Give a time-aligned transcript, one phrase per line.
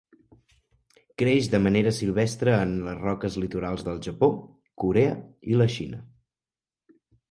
[1.21, 4.33] Creix de manera silvestre en les roques litorals del Japó,
[4.85, 5.17] Corea
[5.55, 6.07] i la Xina.